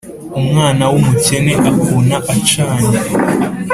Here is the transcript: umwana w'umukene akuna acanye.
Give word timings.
umwana 0.39 0.83
w'umukene 0.91 1.53
akuna 1.69 2.15
acanye. 2.33 2.95